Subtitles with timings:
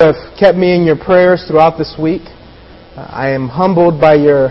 [0.00, 2.22] have kept me in your prayers throughout this week.
[2.96, 4.48] Uh, I am humbled by your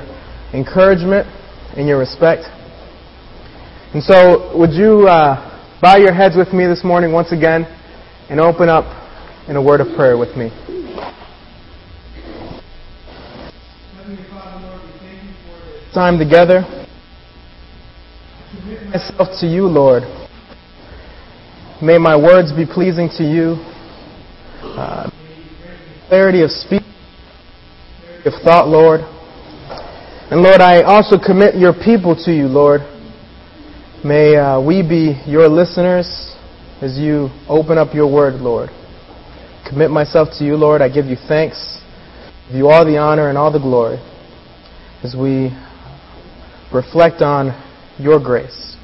[0.53, 1.27] encouragement
[1.75, 2.45] and your respect.
[3.93, 5.35] And so, would you uh,
[5.81, 7.65] bow your heads with me this morning once again
[8.29, 8.85] and open up
[9.49, 10.49] in a word of prayer with me?
[15.93, 16.63] Time together.
[18.61, 20.03] Commit myself to you, Lord.
[21.81, 23.57] May my words be pleasing to you.
[24.63, 25.09] Uh,
[26.13, 26.83] clarity of speech,
[28.05, 28.99] clarity of thought, Lord.
[30.29, 32.81] And Lord, I also commit your people to you, Lord.
[34.05, 36.35] May uh, we be your listeners
[36.83, 38.69] as you open up your word, Lord.
[39.67, 40.83] Commit myself to you, Lord.
[40.83, 41.81] I give you thanks.
[42.47, 43.97] Give you all the honor and all the glory
[45.03, 45.49] as we
[46.71, 47.59] reflect on
[47.97, 48.77] your grace.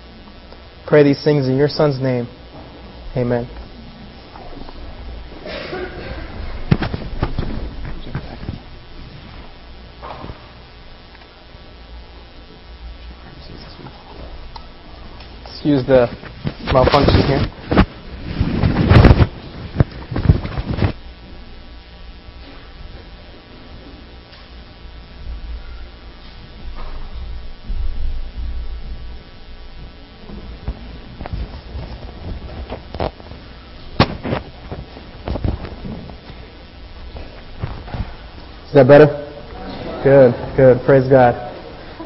[0.88, 2.28] Pray these things in your Son's name.
[3.16, 3.59] Amen.
[15.70, 16.08] Excuse the
[16.74, 17.46] malfunction here.
[38.66, 39.06] Is that better?
[40.04, 40.84] Good, good.
[40.88, 41.36] Praise God.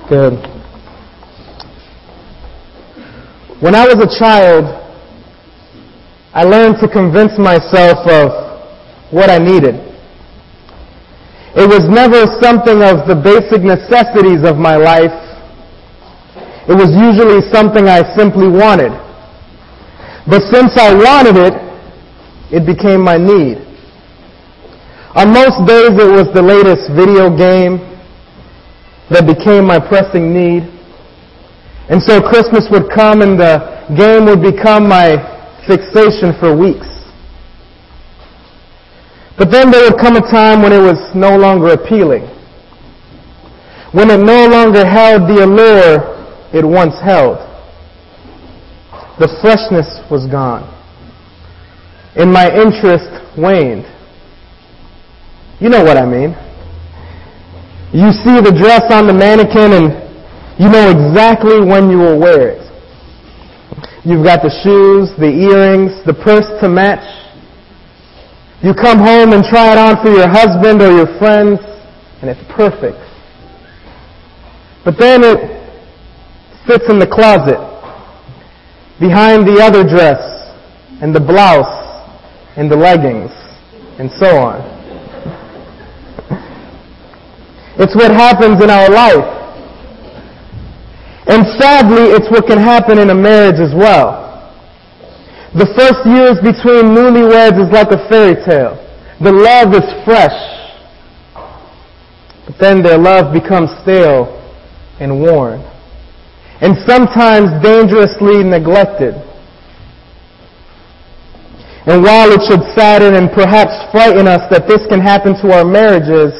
[0.09, 0.62] Good.
[3.63, 4.67] When I was a child,
[6.33, 8.27] I learned to convince myself of
[9.09, 9.79] what I needed.
[11.55, 15.15] It was never something of the basic necessities of my life.
[16.67, 18.91] It was usually something I simply wanted.
[20.27, 21.55] But since I wanted it,
[22.51, 23.63] it became my need.
[25.15, 27.79] On most days it was the latest video game
[29.07, 30.72] that became my pressing need.
[31.89, 33.59] And so Christmas would come and the
[33.97, 35.19] game would become my
[35.67, 36.87] fixation for weeks.
[39.37, 42.23] But then there would come a time when it was no longer appealing.
[43.91, 46.13] When it no longer held the allure
[46.53, 47.37] it once held.
[49.19, 50.69] The freshness was gone.
[52.15, 53.85] And my interest waned.
[55.59, 56.35] You know what I mean.
[57.91, 60.02] You see the dress on the mannequin and
[60.59, 62.63] you know exactly when you will wear it.
[64.05, 67.03] You've got the shoes, the earrings, the purse to match.
[68.61, 71.59] You come home and try it on for your husband or your friends
[72.21, 72.99] and it's perfect.
[74.85, 75.39] But then it
[76.67, 77.59] sits in the closet
[78.99, 80.19] behind the other dress
[81.01, 81.81] and the blouse
[82.55, 83.31] and the leggings
[83.99, 84.59] and so on.
[87.79, 89.42] It's what happens in our life.
[91.25, 94.23] And sadly, it's what can happen in a marriage as well.
[95.55, 98.75] The first years between newlyweds is like a fairy tale.
[99.21, 100.33] The love is fresh.
[102.45, 104.35] But then their love becomes stale
[104.99, 105.61] and worn.
[106.59, 109.15] And sometimes dangerously neglected.
[111.85, 115.63] And while it should sadden and perhaps frighten us that this can happen to our
[115.63, 116.33] marriages,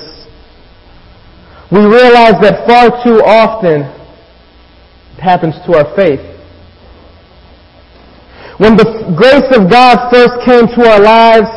[1.72, 3.84] we realize that far too often
[5.24, 6.20] happens to our faith.
[8.60, 11.50] When the grace of God first came to our lives,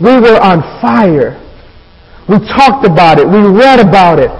[0.00, 1.36] we were on fire.
[2.28, 3.26] We talked about it.
[3.26, 4.30] We read about it.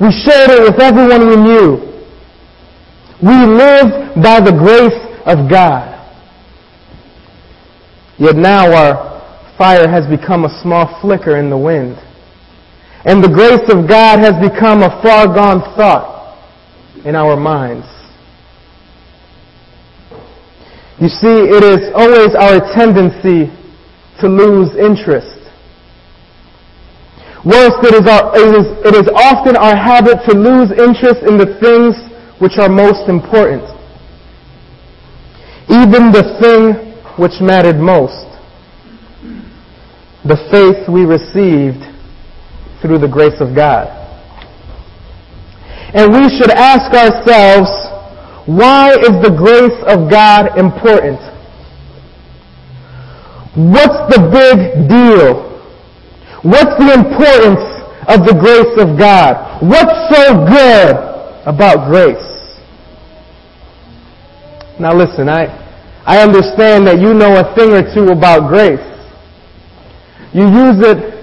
[0.00, 1.86] We shared it with everyone we knew.
[3.22, 5.92] We lived by the grace of God.
[8.18, 9.16] Yet now our
[9.58, 11.96] fire has become a small flicker in the wind.
[13.04, 16.16] And the grace of God has become a far gone thought
[17.04, 17.86] in our minds.
[21.00, 23.52] You see, it is always our tendency
[24.20, 25.36] to lose interest.
[27.44, 31.36] Worse, it is, our, it, is, it is often our habit to lose interest in
[31.36, 31.94] the things
[32.40, 33.62] which are most important.
[35.68, 38.26] Even the thing which mattered most.
[40.24, 41.86] The faith we received
[42.82, 43.92] through the grace of God.
[45.94, 47.70] And we should ask ourselves,
[48.46, 51.18] why is the grace of God important?
[53.56, 55.50] What's the big deal?
[56.42, 57.66] What's the importance
[58.06, 59.62] of the grace of God?
[59.66, 60.94] What's so good
[61.42, 62.22] about grace?
[64.78, 65.50] Now listen, I,
[66.06, 68.78] I understand that you know a thing or two about grace.
[70.32, 71.16] You use it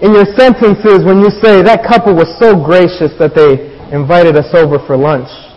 [0.00, 4.54] in your sentences when you say, that couple was so gracious that they invited us
[4.54, 5.47] over for lunch.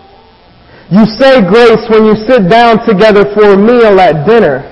[0.91, 4.67] You say grace when you sit down together for a meal at dinner.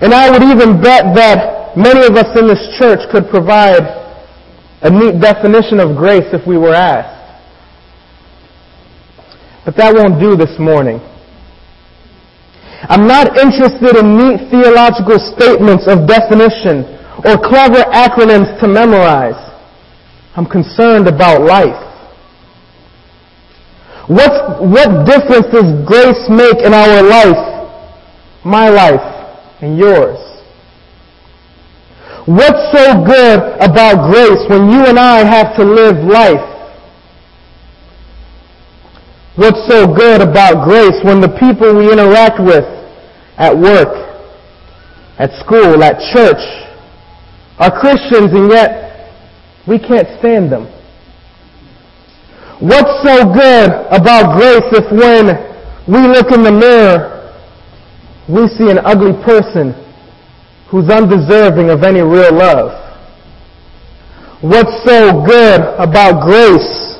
[0.00, 3.82] And I would even bet that many of us in this church could provide
[4.82, 7.18] a neat definition of grace if we were asked.
[9.64, 11.00] But that won't do this morning.
[12.86, 16.86] I'm not interested in neat theological statements of definition
[17.26, 19.34] or clever acronyms to memorize.
[20.36, 21.88] I'm concerned about life.
[24.08, 27.68] What's, what difference does grace make in our life,
[28.42, 29.04] my life,
[29.60, 30.16] and yours?
[32.24, 36.40] What's so good about grace when you and I have to live life?
[39.36, 42.64] What's so good about grace when the people we interact with
[43.36, 43.92] at work,
[45.18, 46.40] at school, at church,
[47.58, 49.12] are Christians and yet
[49.68, 50.66] we can't stand them?
[52.60, 55.26] What's so good about grace if when
[55.86, 57.14] we look in the mirror,
[58.28, 59.72] we see an ugly person
[60.68, 62.74] who's undeserving of any real love?
[64.42, 66.98] What's so good about grace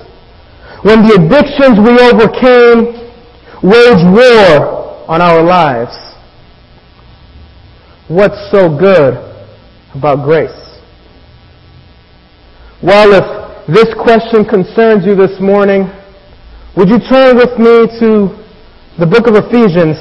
[0.85, 2.95] when the addictions we overcame
[3.61, 5.95] wage war on our lives?
[8.07, 9.15] What's so good
[9.95, 10.79] about grace?
[12.81, 13.38] Well, if
[13.69, 15.85] this question concerns you this morning,
[16.75, 18.33] would you turn with me to
[18.99, 20.01] the book of Ephesians,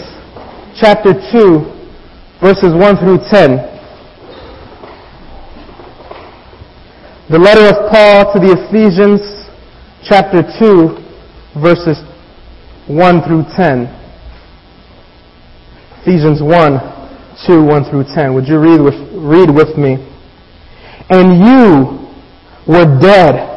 [0.79, 1.67] chapter 2,
[2.39, 3.59] verses 1 through 10.
[7.27, 9.19] The letter of Paul to the Ephesians,
[10.01, 11.97] chapter 2, verses
[12.87, 13.83] 1 through 10.
[16.03, 16.79] Ephesians 1,
[17.45, 18.33] 2, 1 through 10.
[18.33, 19.97] Would you read with, read with me?
[21.09, 22.07] And you
[22.65, 23.56] were dead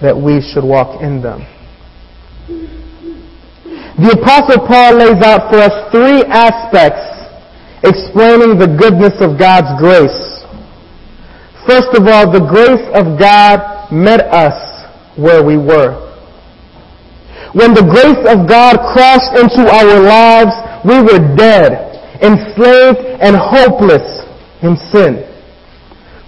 [0.00, 1.44] that we should walk in them.
[4.00, 7.04] The Apostle Paul lays out for us three aspects
[7.84, 10.40] explaining the goodness of God's grace.
[11.68, 16.08] First of all, the grace of God met us where we were.
[17.52, 20.54] When the grace of God crashed into our lives,
[20.84, 24.24] we were dead, enslaved, and hopeless
[24.62, 25.29] in sin.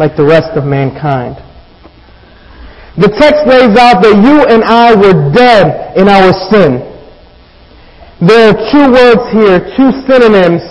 [0.00, 1.36] like the rest of mankind.
[2.96, 6.80] The text lays out that you and I were dead in our sin.
[8.24, 10.64] There are two words here, two synonyms,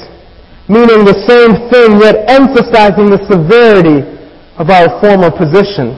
[0.65, 4.01] meaning the same thing, yet emphasizing the severity
[4.57, 5.93] of our former position.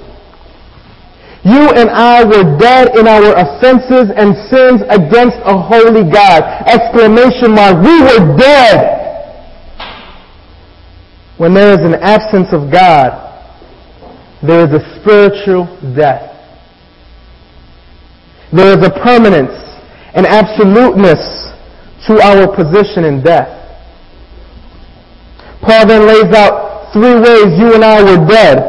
[1.48, 6.44] You and I were dead in our offenses and sins against a holy God.
[6.68, 7.80] Exclamation mark.
[7.80, 9.01] We were dead.
[11.38, 13.30] When there is an absence of God,
[14.42, 16.30] there is a spiritual death.
[18.52, 19.62] There is a permanence
[20.14, 21.24] an absoluteness
[22.08, 23.48] to our position in death.
[25.62, 28.60] Paul then lays out three ways you and I were dead.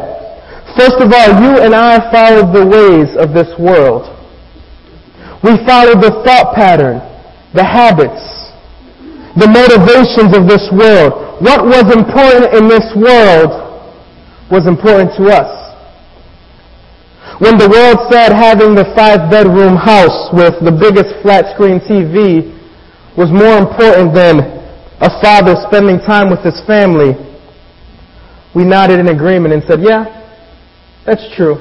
[0.77, 4.07] First of all, you and I followed the ways of this world.
[5.43, 7.01] We followed the thought pattern,
[7.53, 8.21] the habits,
[9.35, 11.41] the motivations of this world.
[11.41, 13.49] What was important in this world
[14.51, 15.49] was important to us.
[17.41, 22.53] When the world said having the five bedroom house with the biggest flat screen TV
[23.17, 24.39] was more important than
[25.01, 27.17] a father spending time with his family,
[28.53, 30.05] we nodded in agreement and said, yeah,
[31.05, 31.57] that's true.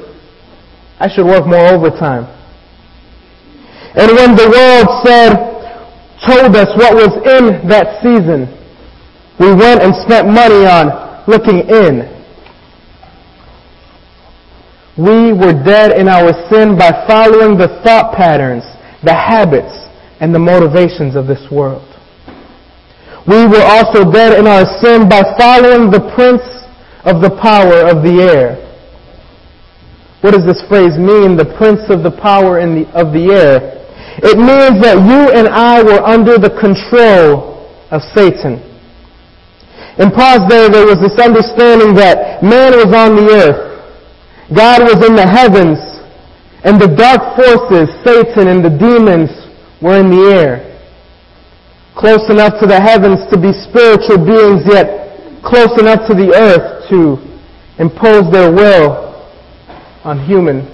[1.01, 2.29] I should work more overtime.
[3.97, 5.52] And when the world said,
[6.27, 8.47] told us what was in that season,
[9.41, 12.09] we went and spent money on looking in.
[14.97, 18.63] We were dead in our sin by following the thought patterns,
[19.03, 19.73] the habits,
[20.21, 21.89] and the motivations of this world.
[23.27, 26.43] We were also dead in our sin by following the prince
[27.05, 28.59] of the power of the air.
[30.21, 33.82] What does this phrase mean, the prince of the power the, of the air?
[34.21, 38.61] It means that you and I were under the control of Satan.
[39.97, 43.63] In Paul's day, there was this understanding that man was on the earth,
[44.55, 45.79] God was in the heavens,
[46.65, 49.31] and the dark forces, Satan and the demons,
[49.81, 50.73] were in the air
[51.97, 56.89] close enough to the heavens to be spiritual beings, yet close enough to the earth
[56.89, 57.21] to
[57.79, 59.31] impose their will
[60.05, 60.69] on humans.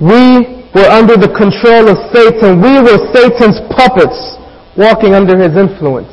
[0.00, 2.58] We were under the control of Satan.
[2.58, 4.18] We were Satan's puppets
[4.76, 6.10] walking under his influence.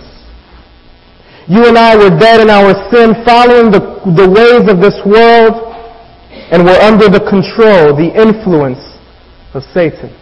[1.50, 3.82] You and I were dead in our sin, following the,
[4.14, 5.74] the ways of this world,
[6.54, 8.80] and were under the control, the influence
[9.58, 10.14] of Satan.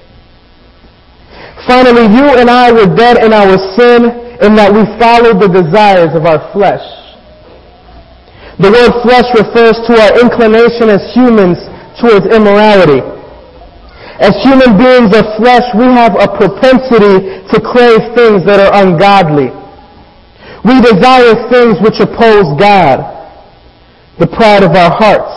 [1.67, 4.08] Finally, you and I were dead in our sin
[4.39, 6.81] in that we followed the desires of our flesh.
[8.58, 11.60] The word flesh refers to our inclination as humans
[12.00, 13.18] towards immorality.
[14.19, 19.47] As human beings of flesh, we have a propensity to crave things that are ungodly.
[20.67, 22.99] We desire things which oppose God.
[24.19, 25.31] The pride of our hearts,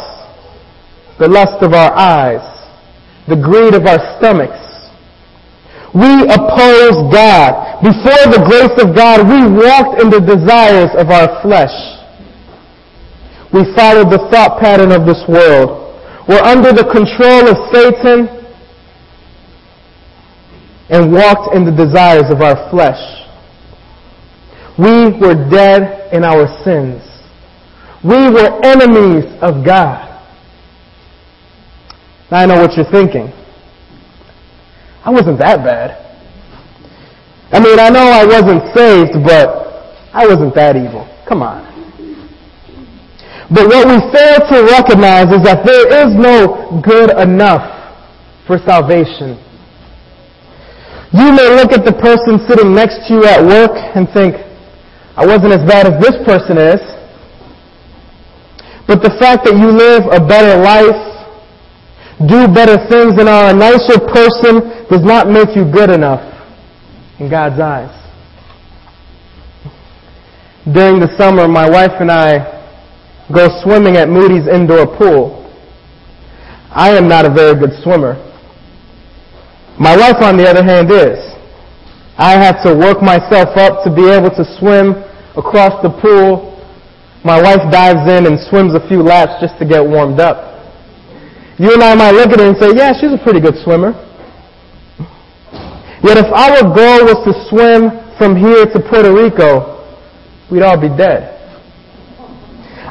[1.21, 2.43] the lust of our eyes,
[3.29, 4.59] the greed of our stomachs,
[5.95, 7.87] we oppose God.
[7.87, 11.75] Before the grace of God, we walked in the desires of our flesh.
[13.55, 15.95] We followed the thought pattern of this world.
[16.27, 18.42] We're under the control of Satan
[20.89, 23.01] and walked in the desires of our flesh.
[24.79, 27.03] We were dead in our sins.
[28.05, 30.09] We were enemies of God.
[32.31, 33.33] Now I know what you're thinking.
[35.05, 35.99] I wasn't that bad.
[37.53, 39.63] I mean, I know I wasn't saved, but
[40.15, 41.07] I wasn't that evil.
[41.29, 41.69] Come on.
[43.53, 47.69] But what we fail to recognize is that there is no good enough
[48.47, 49.42] for salvation.
[51.13, 54.33] You may look at the person sitting next to you at work and think,
[55.15, 56.81] I wasn't as bad as this person is.
[58.89, 61.13] But the fact that you live a better life
[62.29, 66.23] do better things and are a nicer person does not make you good enough
[67.21, 67.93] in God's eyes.
[70.65, 72.41] During the summer, my wife and I
[73.35, 75.43] go swimming at Moody's indoor pool.
[76.71, 78.32] I am not a very good swimmer.
[79.83, 81.19] My wife, on the other hand, is.
[82.15, 84.95] I have to work myself up to be able to swim
[85.35, 86.55] across the pool.
[87.25, 90.71] My wife dives in and swims a few laps just to get warmed up.
[91.59, 93.91] You and I might look at her and say, yeah, she's a pretty good swimmer.
[96.07, 99.83] Yet if our goal was to swim from here to Puerto Rico,
[100.47, 101.43] we'd all be dead.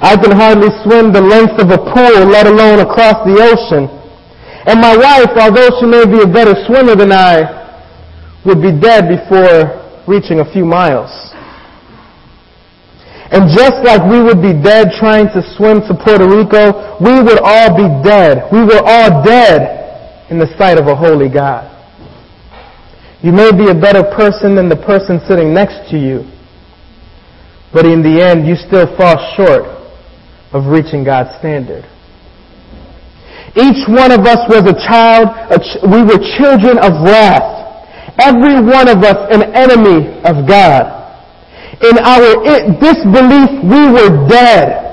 [0.03, 4.00] I can hardly swim the length of a pool, let alone across the ocean.
[4.65, 7.61] And my wife, although she may be a better swimmer than I,
[8.45, 11.09] would be dead before reaching a few miles.
[13.31, 17.39] And just like we would be dead trying to swim to Puerto Rico, we would
[17.39, 18.49] all be dead.
[18.51, 21.69] We were all dead in the sight of a holy God.
[23.23, 26.25] You may be a better person than the person sitting next to you,
[27.71, 29.63] but in the end, you still fall short
[30.51, 31.85] of reaching God's standard.
[33.55, 35.27] Each one of us was a child,
[35.83, 37.61] we were children of wrath.
[38.19, 41.01] Every one of us an enemy of God.
[41.81, 42.37] In our
[42.79, 44.91] disbelief, we were dead.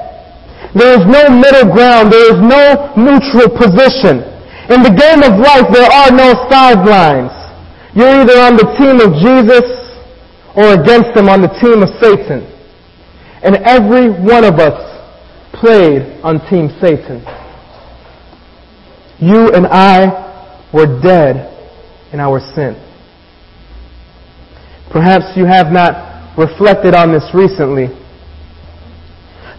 [0.74, 2.12] There is no middle ground.
[2.12, 4.24] There is no neutral position.
[4.72, 7.32] In the game of life, there are no sidelines.
[7.94, 9.66] You're either on the team of Jesus
[10.56, 12.46] or against him on the team of Satan.
[13.42, 14.76] And every one of us
[15.52, 17.22] played on Team Satan.
[19.20, 21.54] You and I were dead
[22.12, 22.76] in our sin.
[24.90, 27.88] Perhaps you have not reflected on this recently.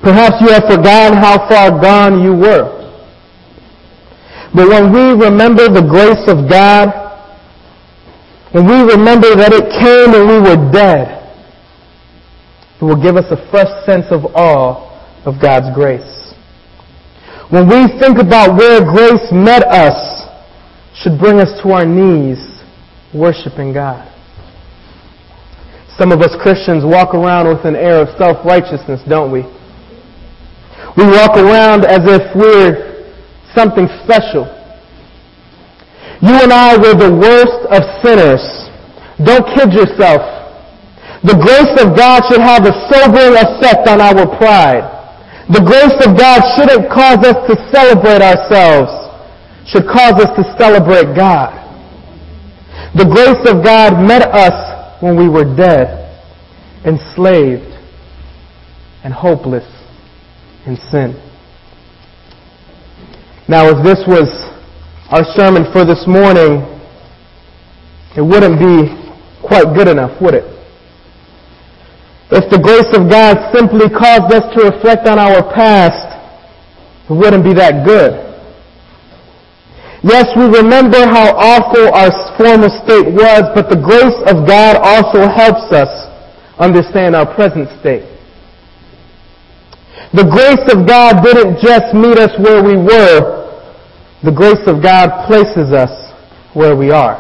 [0.01, 2.78] Perhaps you have forgotten how far gone you were.
[4.56, 6.88] But when we remember the grace of God,
[8.51, 11.20] when we remember that it came when we were dead,
[12.82, 14.89] it will give us a fresh sense of awe
[15.25, 16.18] of God's grace.
[17.50, 20.20] When we think about where grace met us,
[21.01, 22.38] should bring us to our knees
[23.13, 24.06] worshiping God.
[25.98, 29.41] Some of us Christians walk around with an air of self-righteousness, don't we?
[30.98, 33.15] We walk around as if we're
[33.56, 34.44] something special.
[36.22, 38.44] You and I were the worst of sinners.
[39.24, 40.20] Don't kid yourself.
[41.24, 44.99] The grace of God should have a sobering effect on our pride.
[45.50, 48.94] The grace of God shouldn't cause us to celebrate ourselves,
[49.65, 51.58] should cause us to celebrate God.
[52.94, 56.06] The grace of God met us when we were dead,
[56.86, 57.65] enslaved,
[59.03, 59.65] and hopeless
[60.68, 61.18] in sin.
[63.48, 64.29] Now, if this was
[65.10, 66.62] our sermon for this morning,
[68.15, 68.94] it wouldn't be
[69.41, 70.59] quite good enough, would it?
[72.31, 76.05] If the grace of God simply caused us to reflect on our past,
[77.09, 78.29] it wouldn't be that good.
[80.05, 85.27] Yes, we remember how awful our former state was, but the grace of God also
[85.27, 85.89] helps us
[86.62, 88.05] understand our present state.
[90.13, 93.51] The grace of God didn't just meet us where we were.
[94.24, 95.91] The grace of God places us
[96.54, 97.17] where we are.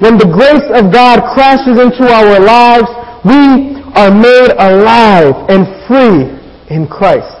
[0.00, 2.90] When the grace of God crashes into our lives,
[3.24, 6.38] we are made alive and free
[6.74, 7.38] in Christ.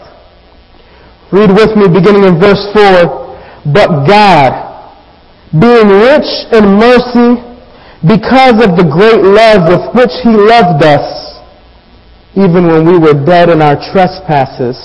[1.32, 3.28] Read with me beginning in verse 4.
[3.72, 4.52] But God,
[5.52, 7.44] being rich in mercy,
[8.06, 11.36] because of the great love with which He loved us,
[12.36, 14.78] even when we were dead in our trespasses,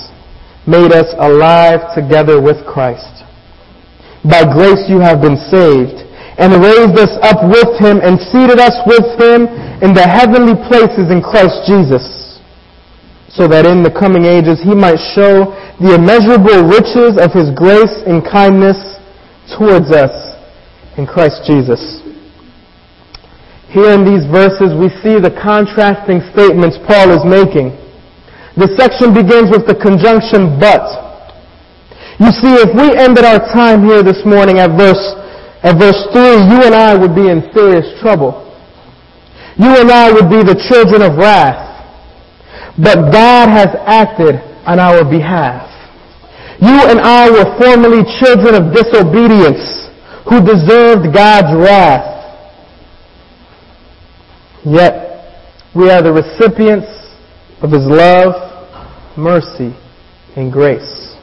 [0.66, 3.24] made us alive together with Christ.
[4.24, 8.74] By grace you have been saved, and raised us up with him, and seated us
[8.90, 9.46] with him
[9.86, 12.40] in the heavenly places in Christ Jesus,
[13.30, 18.02] so that in the coming ages he might show the immeasurable riches of his grace
[18.06, 18.78] and kindness
[19.58, 20.14] towards us
[20.98, 22.02] in Christ Jesus.
[23.74, 27.74] Here in these verses we see the contrasting statements Paul is making.
[28.54, 30.86] The section begins with the conjunction but.
[32.22, 35.02] You see, if we ended our time here this morning at verse,
[35.64, 36.22] at verse 3,
[36.52, 38.44] you and I would be in serious trouble.
[39.58, 41.64] You and I would be the children of wrath.
[42.78, 45.70] But God has acted on our behalf.
[46.60, 49.90] You and I were formerly children of disobedience
[50.28, 52.12] who deserved God's wrath.
[54.66, 55.04] Yet,
[55.76, 56.88] we are the recipients
[57.62, 58.36] of His love,
[59.18, 59.76] mercy,
[60.36, 61.16] and grace.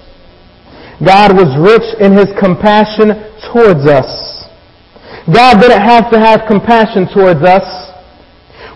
[1.05, 3.17] God was rich in His compassion
[3.53, 4.30] towards us.
[5.29, 7.67] God didn't have to have compassion towards us.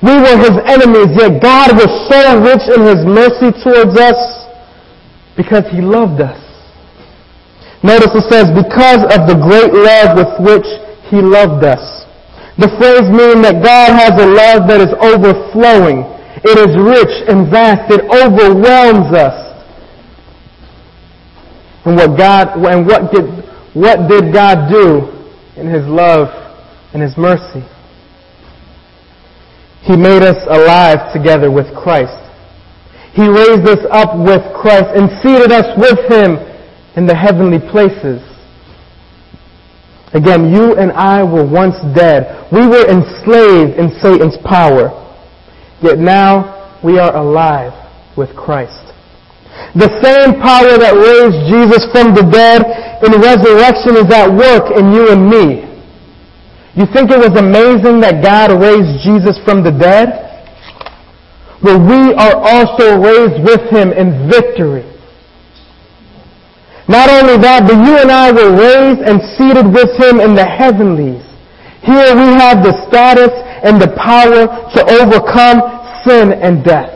[0.04, 4.20] We were His enemies, yet God was so rich in His mercy towards us
[5.36, 6.36] because He loved us.
[7.82, 10.68] Notice it says, because of the great love with which
[11.08, 12.04] He loved us.
[12.60, 16.04] The phrase means that God has a love that is overflowing.
[16.44, 17.90] It is rich and vast.
[17.90, 19.40] It overwhelms us.
[21.84, 23.24] And what God, and what did,
[23.74, 25.13] what did God do
[25.56, 26.28] in His love
[26.92, 27.64] and His mercy?
[29.82, 32.20] He made us alive together with Christ.
[33.12, 36.36] He raised us up with Christ and seated us with Him
[36.96, 38.22] in the heavenly places.
[40.14, 42.46] Again, you and I were once dead.
[42.52, 44.90] We were enslaved in Satan's power.
[45.82, 47.72] Yet now we are alive
[48.16, 48.83] with Christ.
[49.74, 52.62] The same power that raised Jesus from the dead
[53.02, 55.66] in resurrection is at work in you and me.
[56.78, 60.24] You think it was amazing that God raised Jesus from the dead?
[61.62, 64.86] Well, we are also raised with him in victory.
[66.86, 70.44] Not only that, but you and I were raised and seated with him in the
[70.44, 71.24] heavenlies.
[71.82, 73.32] Here we have the status
[73.66, 75.62] and the power to overcome
[76.06, 76.93] sin and death.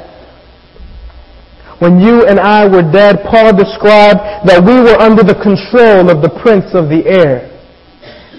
[1.79, 4.19] When you and I were dead, Paul described
[4.51, 7.47] that we were under the control of the prince of the air.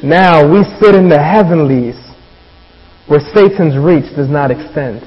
[0.04, 1.96] Now we sit in the heavenlies
[3.08, 5.04] where Satan's reach does not extend.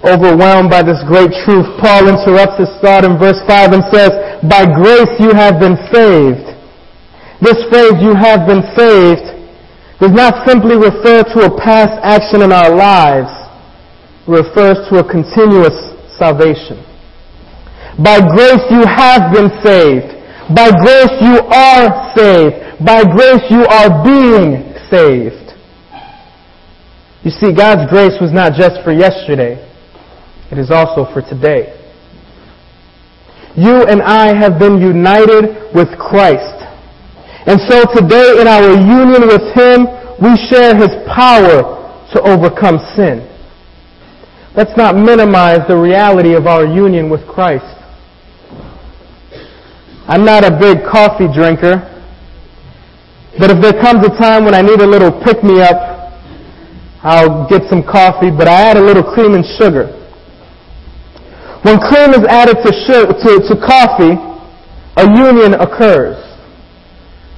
[0.00, 4.12] Overwhelmed by this great truth, Paul interrupts his thought in verse 5 and says,
[4.48, 6.56] By grace you have been saved.
[7.44, 9.28] This phrase, you have been saved,
[10.00, 13.28] does not simply refer to a past action in our lives.
[14.24, 15.89] It refers to a continuous
[16.20, 16.84] salvation.
[17.96, 20.12] By grace you have been saved.
[20.52, 22.84] By grace you are saved.
[22.84, 25.56] By grace you are being saved.
[27.24, 29.56] You see, God's grace was not just for yesterday.
[30.52, 31.76] It is also for today.
[33.56, 36.64] You and I have been united with Christ.
[37.46, 39.88] And so today in our union with Him,
[40.20, 41.80] we share His power
[42.12, 43.29] to overcome sin.
[44.60, 47.64] Let's not minimize the reality of our union with Christ.
[50.04, 51.80] I'm not a big coffee drinker,
[53.38, 56.12] but if there comes a time when I need a little pick-me-up,
[57.00, 59.88] I'll get some coffee, but I add a little cream and sugar.
[61.64, 62.70] When cream is added to,
[63.16, 64.12] to, to coffee,
[65.00, 66.20] a union occurs.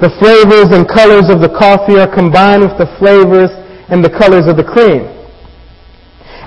[0.02, 3.54] The flavors and colors of the coffee are combined with the flavors
[3.94, 5.11] and the colors of the cream.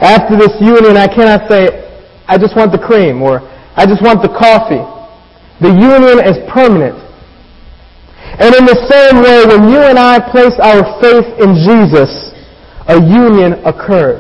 [0.02, 1.86] After this union, I cannot say,
[2.28, 3.40] I just want the cream or
[3.76, 4.84] I just want the coffee.
[5.62, 7.00] The union is permanent.
[8.36, 12.12] And in the same way, when you and I place our faith in Jesus,
[12.92, 14.20] a union occurred.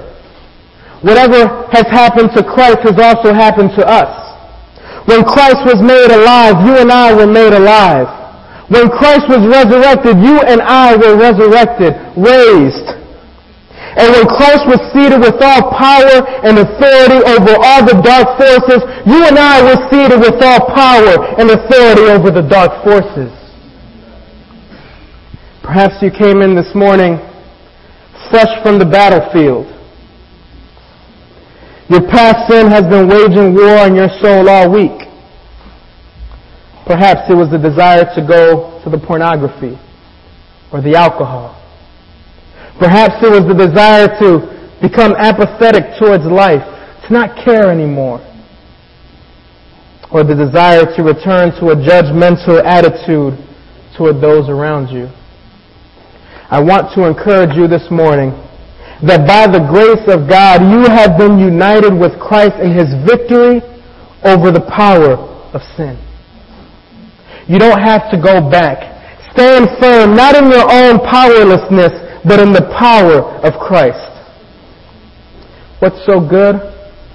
[1.04, 4.10] Whatever has happened to Christ has also happened to us.
[5.06, 8.08] When Christ was made alive, you and I were made alive.
[8.72, 13.05] When Christ was resurrected, you and I were resurrected, raised.
[13.96, 18.84] And when Christ was seated with all power and authority over all the dark forces,
[19.08, 23.32] you and I were seated with all power and authority over the dark forces.
[25.64, 27.18] Perhaps you came in this morning
[28.30, 29.66] fresh from the battlefield.
[31.88, 35.08] Your past sin has been waging war on your soul all week.
[36.86, 39.80] Perhaps it was the desire to go to the pornography
[40.74, 41.62] or the alcohol.
[42.80, 46.64] Perhaps it was the desire to become apathetic towards life,
[47.08, 48.20] to not care anymore.
[50.12, 53.40] Or the desire to return to a judgmental attitude
[53.98, 55.08] toward those around you.
[56.52, 58.32] I want to encourage you this morning
[59.02, 63.64] that by the grace of God you have been united with Christ in his victory
[64.24, 65.18] over the power
[65.56, 65.98] of sin.
[67.48, 68.94] You don't have to go back.
[69.32, 74.12] Stand firm, not in your own powerlessness, but in the power of Christ.
[75.80, 76.56] What's so good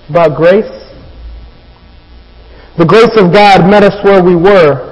[0.09, 0.71] about grace?
[2.79, 4.89] The grace of God met us where we were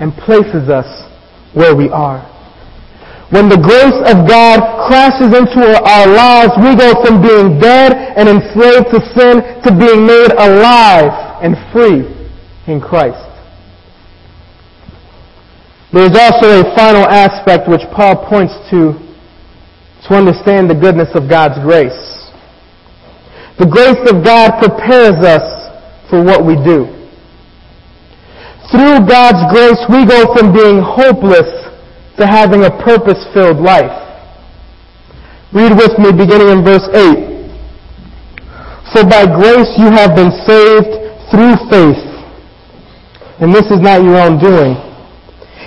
[0.00, 0.86] and places us
[1.54, 2.24] where we are.
[3.30, 8.28] When the grace of God crashes into our lives, we go from being dead and
[8.28, 11.12] enslaved to sin to being made alive
[11.44, 12.08] and free
[12.66, 13.27] in Christ.
[15.92, 19.08] There is also a final aspect which Paul points to
[20.06, 22.30] to understand the goodness of God's grace.
[23.58, 25.44] The grace of God prepares us
[26.08, 26.86] for what we do.
[28.70, 31.50] Through God's grace, we go from being hopeless
[32.16, 33.96] to having a purpose-filled life.
[35.52, 37.28] Read with me beginning in verse 8.
[38.92, 40.92] For by grace you have been saved
[41.28, 42.04] through faith.
[43.40, 44.87] And this is not your own doing.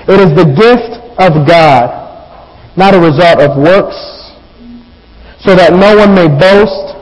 [0.07, 1.89] It is the gift of God,
[2.77, 3.97] not a result of works,
[5.41, 6.97] so that no one may boast.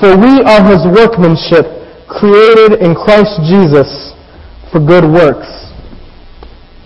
[0.00, 1.64] For we are his workmanship,
[2.08, 4.12] created in Christ Jesus
[4.72, 5.64] for good works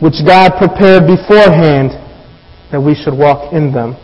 [0.01, 1.91] which God prepared beforehand
[2.71, 3.97] that we should walk in them.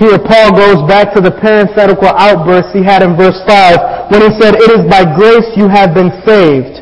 [0.00, 4.32] Here Paul goes back to the parenthetical outburst he had in verse 5 when he
[4.40, 6.80] said, It is by grace you have been saved.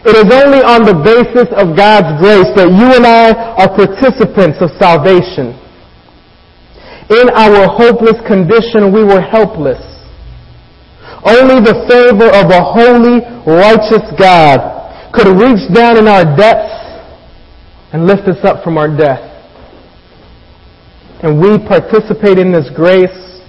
[0.00, 4.56] It is only on the basis of God's grace that you and I are participants
[4.64, 5.52] of salvation.
[7.12, 9.82] In our hopeless condition, we were helpless.
[11.20, 16.80] Only the favor of a holy, righteous God could reach down in our depths
[17.92, 19.29] and lift us up from our death.
[21.22, 23.40] And we participate in this grace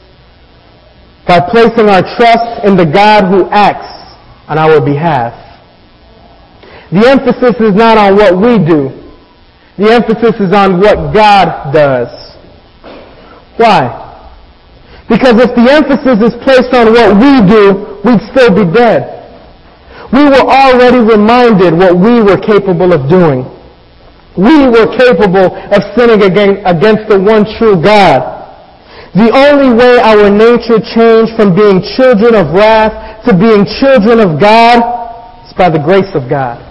[1.28, 3.92] by placing our trust in the God who acts
[4.48, 5.32] on our behalf.
[6.92, 8.92] The emphasis is not on what we do.
[9.78, 12.12] The emphasis is on what God does.
[13.56, 14.02] Why?
[15.08, 19.20] Because if the emphasis is placed on what we do, we'd still be dead.
[20.12, 23.44] We were already reminded what we were capable of doing.
[24.38, 28.40] We were capable of sinning against the one true God.
[29.14, 34.40] The only way our nature changed from being children of wrath to being children of
[34.40, 34.80] God
[35.46, 36.64] is by the grace of God.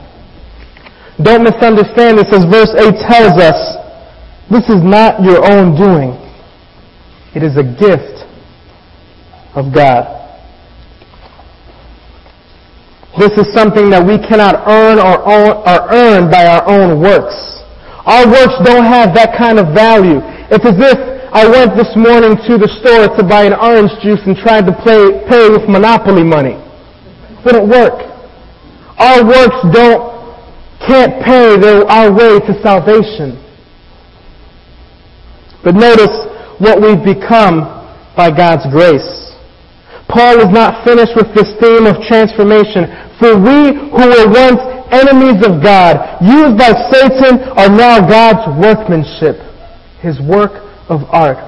[1.21, 3.77] Don't misunderstand this as verse 8 tells us.
[4.51, 6.17] This is not your own doing.
[7.37, 8.25] It is a gift
[9.55, 10.20] of God.
[13.21, 17.37] This is something that we cannot earn or, own, or earn by our own works.
[18.09, 20.25] Our works don't have that kind of value.
[20.49, 20.97] It's as if
[21.29, 24.73] I went this morning to the store to buy an orange juice and tried to
[24.73, 26.57] pay, pay with Monopoly money.
[26.57, 28.09] It Wouldn't work.
[28.97, 30.01] Our works don't,
[30.89, 33.37] can't pay their, our way to salvation.
[35.63, 36.25] But notice
[36.57, 37.69] what we've become
[38.17, 39.30] by God's grace.
[40.11, 42.91] Paul is not finished with this theme of transformation.
[43.23, 44.59] For we who were once
[44.91, 49.39] enemies of God, used by Satan, are now God's workmanship,
[50.03, 50.51] his work
[50.91, 51.39] of art.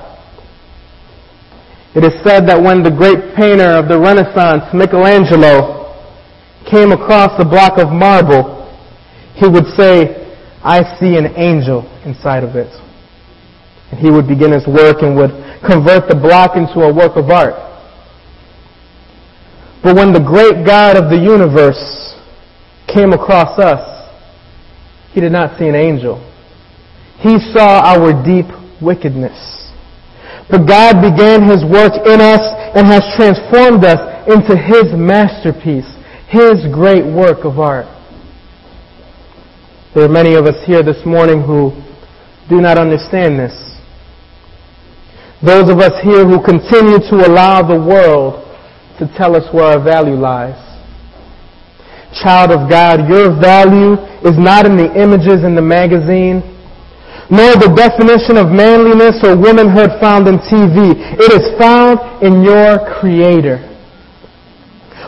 [1.94, 5.82] It is said that when the great painter of the Renaissance, Michelangelo,
[6.70, 8.62] came across a block of marble,
[9.34, 10.22] he would say,
[10.62, 12.70] I see an angel inside of it.
[13.90, 15.34] And he would begin his work and would
[15.66, 17.71] convert the block into a work of art.
[19.82, 22.14] But when the great God of the universe
[22.86, 23.82] came across us,
[25.12, 26.22] he did not see an angel.
[27.18, 28.46] He saw our deep
[28.80, 29.70] wickedness.
[30.50, 32.42] But God began his work in us
[32.74, 35.88] and has transformed us into his masterpiece,
[36.28, 37.86] his great work of art.
[39.94, 41.70] There are many of us here this morning who
[42.48, 43.52] do not understand this.
[45.44, 48.41] Those of us here who continue to allow the world
[48.98, 50.58] to tell us where our value lies.
[52.12, 56.44] Child of God, your value is not in the images in the magazine,
[57.32, 60.92] nor the definition of manliness or womanhood found in TV.
[61.16, 63.64] It is found in your Creator.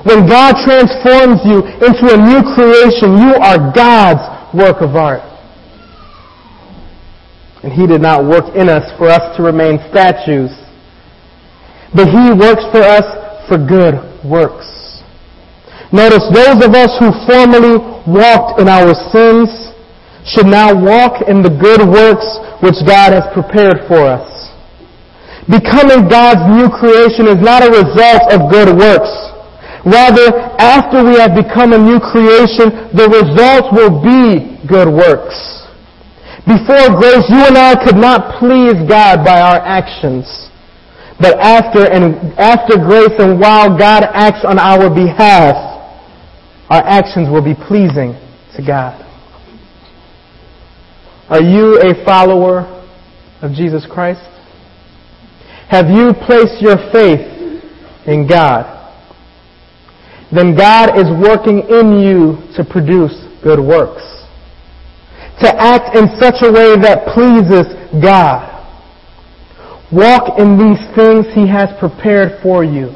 [0.09, 4.25] When God transforms you into a new creation, you are God's
[4.57, 5.20] work of art.
[7.62, 10.53] And He did not work in us for us to remain statues,
[11.94, 15.02] but He works for us for good works.
[15.92, 17.78] Notice those of us who formerly
[18.09, 19.48] walked in our sins
[20.26, 22.26] should now walk in the good works
[22.64, 24.26] which God has prepared for us.
[25.46, 29.12] Becoming God's new creation is not a result of good works.
[29.85, 35.37] Rather, after we have become a new creation, the result will be good works.
[36.48, 40.48] Before grace, you and I could not please God by our actions.
[41.20, 45.55] But after and after grace and while God acts on our behalf,
[46.70, 48.14] our actions will be pleasing
[48.57, 49.00] to God.
[51.29, 52.66] Are you a follower
[53.42, 54.29] of Jesus Christ?
[55.68, 57.24] Have you placed your faith
[58.07, 58.74] in God?
[60.35, 64.03] Then God is working in you to produce good works.
[65.40, 67.66] To act in such a way that pleases
[68.03, 68.54] God.
[69.94, 72.90] Walk in these things He has prepared for you.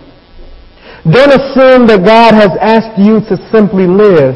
[1.06, 4.34] Don't assume that God has asked you to simply live,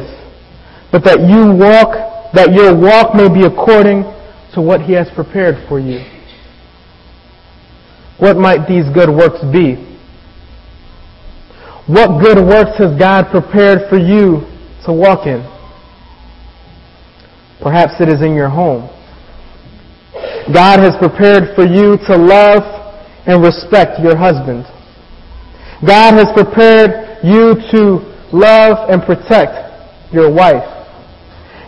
[0.91, 4.03] but that you walk, that your walk may be according
[4.55, 5.99] to what He has prepared for you.
[8.17, 9.75] What might these good works be?
[11.85, 14.47] What good works has God prepared for you
[14.85, 15.43] to walk in?
[17.61, 18.89] Perhaps it is in your home.
[20.51, 22.63] God has prepared for you to love
[23.25, 24.65] and respect your husband.
[25.85, 28.03] God has prepared you to
[28.33, 30.67] love and protect your wife.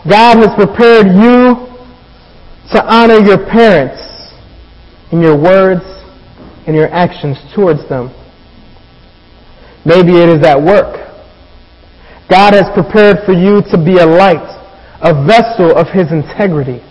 [0.08, 1.66] God has prepared you
[2.72, 4.02] to honor your parents
[5.12, 5.82] in your words
[6.66, 8.12] and your actions towards them.
[9.84, 11.06] Maybe it is at work.
[12.28, 14.44] God has prepared for you to be a light,
[15.00, 16.82] a vessel of His integrity.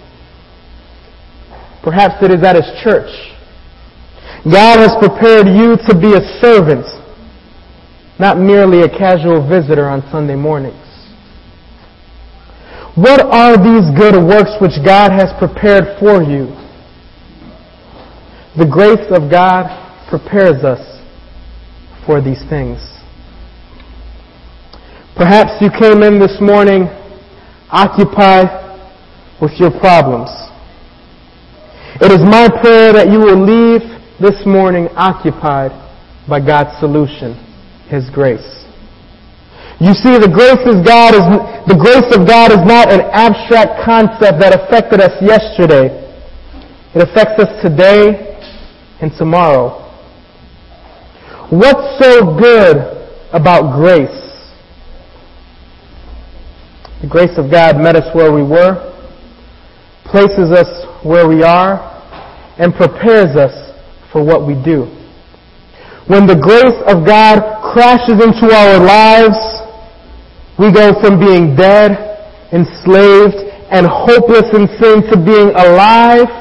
[1.85, 3.13] Perhaps it is at his church.
[4.43, 6.85] God has prepared you to be a servant,
[8.19, 10.81] not merely a casual visitor on Sunday mornings.
[12.95, 16.49] What are these good works which God has prepared for you?
[18.57, 19.69] The grace of God
[20.09, 20.81] prepares us
[22.07, 22.81] for these things.
[25.15, 26.89] Perhaps you came in this morning
[27.69, 28.49] occupied
[29.39, 30.45] with your problems
[32.01, 33.79] It is my prayer that you will leave
[34.19, 35.71] this morning occupied
[36.27, 37.39] by God's solution,
[37.87, 38.43] His grace.
[39.79, 41.23] You see, the grace of God is,
[41.71, 45.87] the grace of God is not an abstract concept that affected us yesterday.
[46.95, 48.39] It affects us today
[48.99, 49.79] and tomorrow.
[51.49, 52.75] What's so good
[53.31, 54.51] about grace?
[57.01, 58.94] The grace of God met us where we were,
[60.15, 60.71] places us
[61.03, 61.91] where we are,
[62.57, 63.51] and prepares us
[64.13, 64.87] for what we do.
[66.07, 69.35] When the grace of God crashes into our lives,
[70.57, 71.99] we go from being dead,
[72.53, 76.31] enslaved, and hopeless in sin to being alive,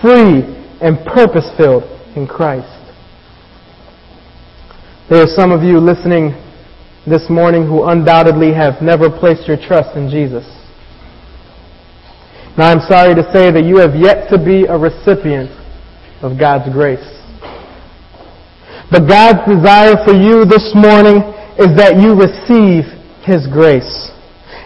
[0.00, 0.46] free,
[0.80, 1.82] and purpose-filled
[2.14, 2.70] in Christ.
[5.10, 6.38] There are some of you listening
[7.04, 10.46] this morning who undoubtedly have never placed your trust in Jesus.
[12.58, 15.46] Now I'm sorry to say that you have yet to be a recipient
[16.26, 17.06] of God's grace.
[18.90, 21.22] But God's desire for you this morning
[21.54, 22.82] is that you receive
[23.22, 24.10] His grace.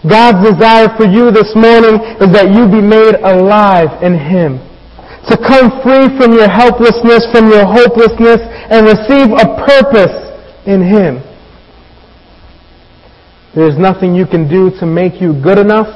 [0.08, 4.56] God's desire for you this morning is that you be made alive in Him.
[5.28, 8.40] To come free from your helplessness, from your hopelessness,
[8.72, 10.16] and receive a purpose
[10.64, 11.20] in Him.
[13.52, 15.92] There is nothing you can do to make you good enough,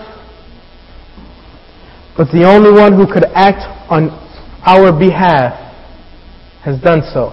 [2.17, 4.11] but the only one who could act on
[4.65, 5.53] our behalf
[6.65, 7.31] has done so.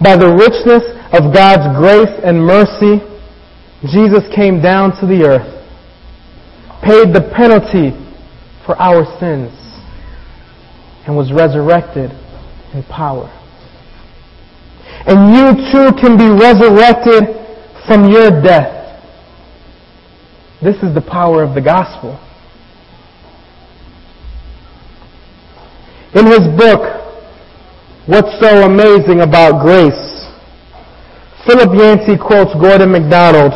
[0.00, 3.02] By the richness of God's grace and mercy,
[3.92, 5.52] Jesus came down to the earth,
[6.82, 7.90] paid the penalty
[8.64, 9.52] for our sins,
[11.06, 12.10] and was resurrected
[12.72, 13.30] in power.
[15.06, 17.36] And you too can be resurrected
[17.86, 18.74] from your death.
[20.62, 22.18] This is the power of the gospel.
[26.16, 26.80] In his book,
[28.06, 30.24] What's So Amazing About Grace,
[31.44, 33.52] Philip Yancey quotes Gordon MacDonald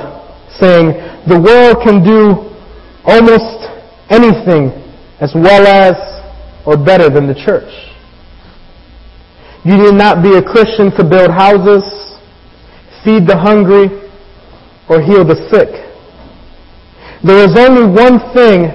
[0.61, 0.93] saying,
[1.27, 2.53] The world can do
[3.09, 3.65] almost
[4.11, 4.77] anything
[5.25, 5.97] as well as
[6.67, 7.73] or better than the church.
[9.65, 11.81] You need not be a Christian to build houses,
[13.03, 13.89] feed the hungry,
[14.91, 15.73] or heal the sick.
[17.25, 18.69] There is only one thing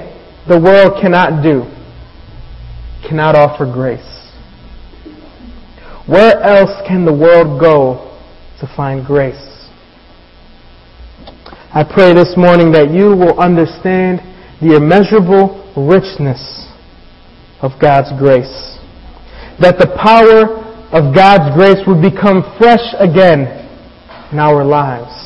[0.47, 1.74] the world cannot do.
[3.07, 4.01] Cannot offer grace.
[6.07, 8.19] Where else can the world go
[8.59, 9.69] to find grace?
[11.73, 14.19] I pray this morning that you will understand
[14.61, 16.71] the immeasurable richness
[17.61, 18.79] of God's grace.
[19.59, 23.67] That the power of God's grace would become fresh again
[24.31, 25.25] in our lives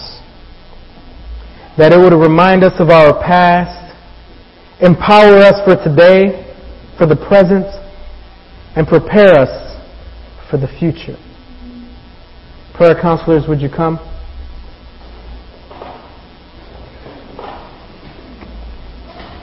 [1.80, 3.96] that it would remind us of our past,
[4.84, 6.49] empower us for today,
[7.00, 7.66] for the present,
[8.76, 9.50] and prepare us
[10.52, 11.18] for the future.
[12.76, 13.98] Prayer counselors, would you come?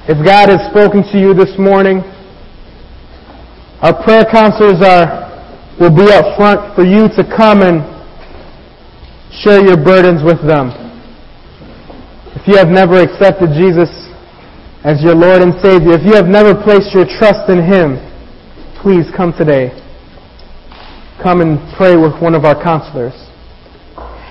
[0.07, 2.05] If God has spoken to you this morning,
[3.81, 5.25] our prayer counselors are
[5.81, 7.81] will be up front for you to come and
[9.33, 10.71] share your burdens with them.
[12.37, 14.06] If you have never accepted Jesus
[14.87, 17.99] as your Lord and Savior, if you have never placed your trust in Him,
[18.79, 19.75] please come today.
[21.21, 23.19] Come and pray with one of our counselors.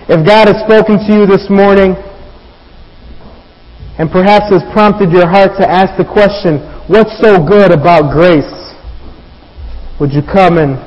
[0.08, 2.00] If God has spoken to you this morning
[4.00, 8.48] and perhaps has prompted your heart to ask the question, what's so good about grace?
[10.00, 10.80] Would you come and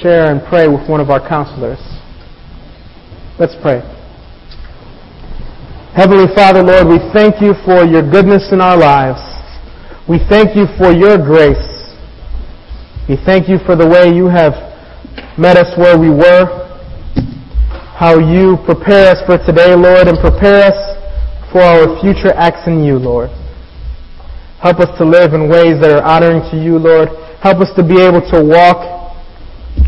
[0.00, 1.84] share and pray with one of our counselors?
[3.38, 3.99] Let's pray.
[5.90, 9.18] Heavenly Father, Lord, we thank you for your goodness in our lives.
[10.08, 11.66] We thank you for your grace.
[13.08, 14.54] We thank you for the way you have
[15.36, 16.46] met us where we were,
[17.98, 20.78] how you prepare us for today, Lord, and prepare us
[21.50, 23.30] for our future acts in you, Lord.
[24.62, 27.08] Help us to live in ways that are honoring to you, Lord.
[27.42, 28.78] Help us to be able to walk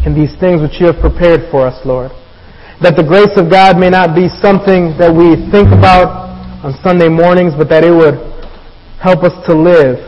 [0.04, 2.10] in these things which you have prepared for us, Lord
[2.82, 6.34] that the grace of God may not be something that we think about
[6.66, 8.18] on Sunday mornings, but that it would
[8.98, 10.02] help us to live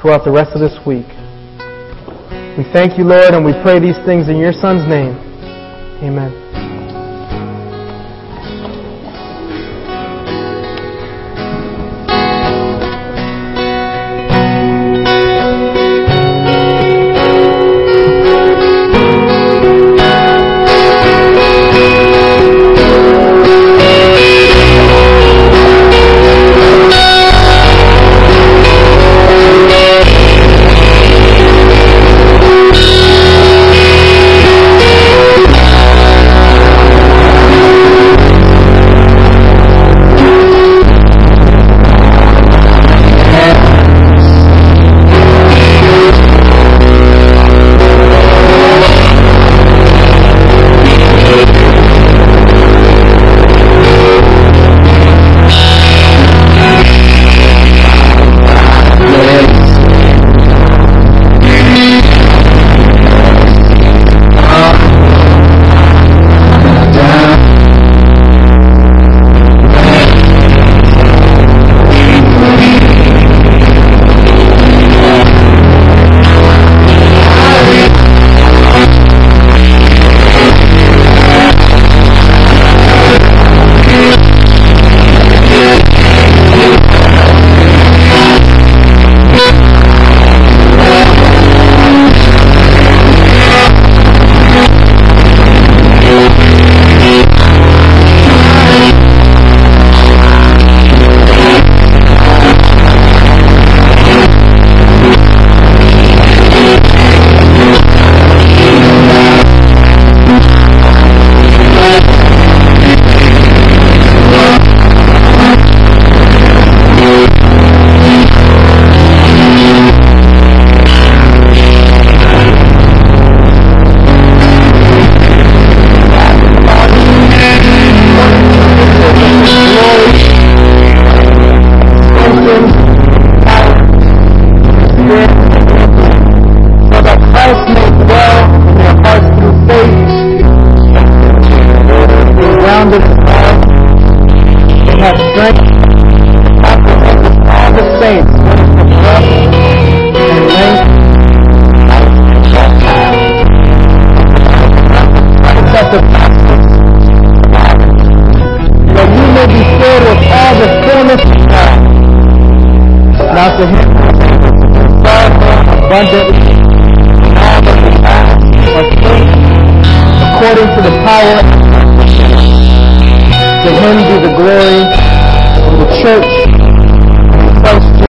[0.00, 1.08] throughout the rest of this week.
[2.60, 5.16] We thank you, Lord, and we pray these things in your Son's name.
[6.04, 6.45] Amen.